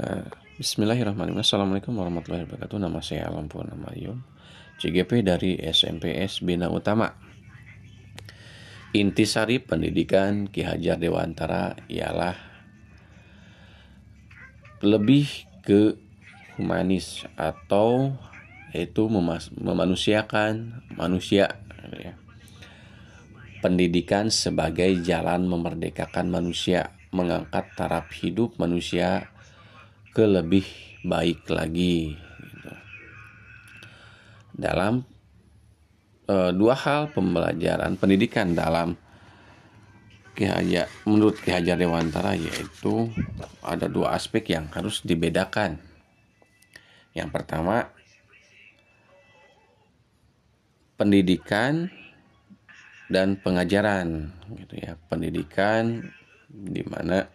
Eh, 0.00 0.24
Bismillahirrahmanirrahim. 0.56 1.44
Assalamualaikum 1.44 1.92
warahmatullahi 1.92 2.48
wabarakatuh. 2.48 2.80
Nama 2.80 3.00
saya 3.04 3.28
Alam 3.28 3.52
Purnama 3.52 3.92
Yum, 3.92 4.24
CGP 4.80 5.20
dari 5.20 5.60
SMPS 5.60 6.40
Bina 6.40 6.72
Utama. 6.72 7.12
Intisari 8.96 9.60
pendidikan 9.60 10.48
Ki 10.48 10.64
Hajar 10.64 10.96
Dewantara 10.96 11.76
ialah 11.84 12.32
lebih 14.80 15.28
ke 15.60 16.00
humanis 16.56 17.28
atau 17.36 18.16
yaitu 18.72 19.04
memanusiakan 19.60 20.80
manusia. 20.96 21.60
Ya. 21.92 22.16
Pendidikan 23.60 24.32
sebagai 24.32 24.96
jalan 25.04 25.44
memerdekakan 25.44 26.32
manusia, 26.32 26.96
mengangkat 27.12 27.68
taraf 27.76 28.08
hidup 28.16 28.56
manusia 28.56 29.28
ke 30.10 30.24
lebih 30.26 30.66
baik 31.06 31.46
lagi 31.48 32.18
gitu. 32.18 32.72
dalam 34.58 35.06
e, 36.26 36.36
dua 36.52 36.74
hal 36.74 37.14
pembelajaran 37.14 37.94
pendidikan 37.96 38.52
dalam 38.52 38.98
Ki 40.34 40.46
Hajar, 40.46 40.88
menurut 41.06 41.38
Ki 41.38 41.54
Hajar 41.54 41.78
Dewantara 41.78 42.34
yaitu 42.34 43.10
ada 43.62 43.86
dua 43.86 44.18
aspek 44.18 44.54
yang 44.54 44.66
harus 44.74 45.02
dibedakan 45.06 45.78
yang 47.14 47.30
pertama 47.30 47.90
pendidikan 50.94 51.90
dan 53.10 53.34
pengajaran 53.40 54.30
gitu 54.54 54.74
ya 54.78 54.94
pendidikan 55.10 56.06
di 56.50 56.82
mana 56.86 57.26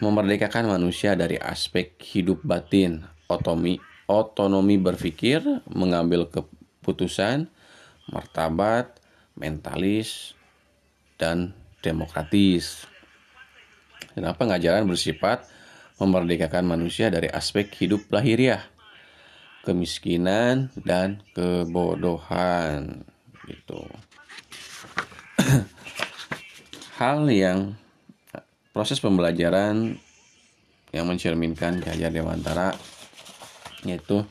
memerdekakan 0.00 0.72
manusia 0.72 1.12
dari 1.12 1.36
aspek 1.36 2.00
hidup 2.00 2.40
batin, 2.40 3.04
otomi, 3.28 3.76
otonomi 4.08 4.80
berpikir, 4.80 5.44
mengambil 5.68 6.26
keputusan, 6.32 7.46
martabat, 8.08 8.96
mentalis, 9.36 10.32
dan 11.20 11.52
demokratis. 11.84 12.88
Kenapa 14.16 14.42
pengajaran 14.42 14.88
bersifat 14.88 15.44
memerdekakan 16.00 16.64
manusia 16.64 17.12
dari 17.12 17.28
aspek 17.28 17.68
hidup 17.76 18.08
lahiriah, 18.08 18.64
kemiskinan, 19.68 20.72
dan 20.80 21.20
kebodohan. 21.36 23.04
Gitu. 23.44 23.80
Hal 27.00 27.28
yang 27.28 27.76
proses 28.70 29.02
pembelajaran 29.02 29.98
yang 30.90 31.06
mencerminkan 31.06 31.82
Hajar 31.86 32.10
Dewantara 32.10 32.74
yaitu 33.86 34.22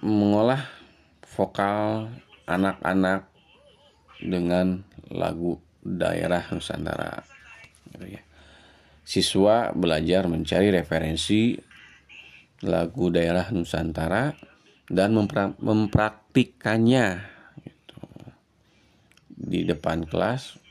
mengolah 0.00 0.64
vokal 1.34 2.08
anak-anak 2.46 3.28
dengan 4.22 4.86
lagu 5.12 5.60
daerah 5.84 6.48
Nusantara. 6.48 7.20
Gitu 7.92 8.16
ya. 8.16 8.22
Siswa 9.04 9.56
belajar 9.76 10.24
mencari 10.24 10.72
referensi 10.72 11.58
lagu 12.64 13.12
daerah 13.12 13.52
Nusantara 13.52 14.32
dan 14.88 15.12
mempra 15.12 15.52
mempraktikannya 15.60 17.20
gitu. 17.60 18.00
di 19.28 19.68
depan 19.68 20.08
kelas 20.08 20.63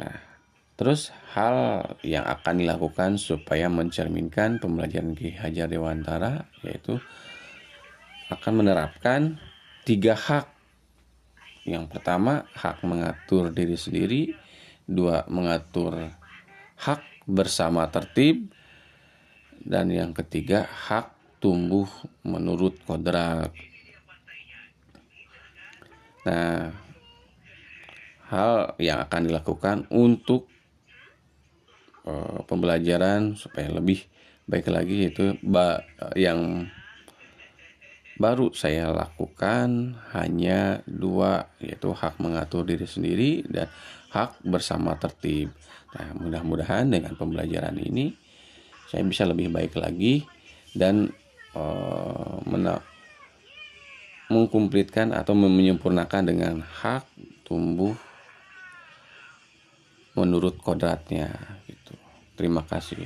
Nah, 0.00 0.16
terus 0.80 1.12
hal 1.36 1.84
yang 2.00 2.24
akan 2.24 2.64
dilakukan 2.64 3.20
supaya 3.20 3.68
mencerminkan 3.68 4.56
pembelajaran 4.62 5.12
Ki 5.12 5.36
Hajar 5.36 5.68
Dewantara 5.68 6.48
yaitu 6.64 6.96
akan 8.32 8.64
menerapkan 8.64 9.36
tiga 9.84 10.16
hak. 10.16 10.48
Yang 11.68 11.94
pertama, 11.94 12.48
hak 12.56 12.82
mengatur 12.82 13.52
diri 13.52 13.76
sendiri. 13.76 14.22
Dua, 14.82 15.22
mengatur 15.30 16.10
hak 16.80 17.28
bersama 17.28 17.86
tertib. 17.92 18.50
Dan 19.62 19.94
yang 19.94 20.10
ketiga, 20.10 20.66
hak 20.66 21.14
tumbuh 21.38 21.86
menurut 22.26 22.82
kodrat. 22.82 23.54
Nah, 26.26 26.70
hal 28.32 28.80
yang 28.80 29.04
akan 29.04 29.28
dilakukan 29.28 29.76
untuk 29.92 30.48
uh, 32.08 32.40
pembelajaran 32.48 33.36
supaya 33.36 33.68
lebih 33.68 34.08
baik 34.48 34.72
lagi 34.72 35.06
yaitu 35.06 35.36
ba 35.44 35.84
yang 36.16 36.66
baru 38.16 38.52
saya 38.56 38.88
lakukan 38.88 40.00
hanya 40.16 40.80
dua 40.88 41.52
yaitu 41.60 41.92
hak 41.92 42.16
mengatur 42.18 42.64
diri 42.64 42.88
sendiri 42.88 43.44
dan 43.48 43.68
hak 44.12 44.40
bersama 44.44 44.96
tertib. 44.96 45.52
Nah, 45.92 46.16
mudah-mudahan 46.16 46.88
dengan 46.88 47.12
pembelajaran 47.16 47.76
ini 47.76 48.16
saya 48.88 49.04
bisa 49.04 49.28
lebih 49.28 49.52
baik 49.52 49.76
lagi 49.76 50.24
dan 50.72 51.08
uh, 51.52 52.40
mengkumplitkan 54.32 55.12
atau 55.12 55.36
menyempurnakan 55.36 56.22
dengan 56.24 56.54
hak 56.64 57.04
tumbuh 57.44 57.92
menurut 60.16 60.60
kodratnya 60.60 61.32
gitu. 61.64 61.96
Terima 62.36 62.64
kasih. 62.64 63.00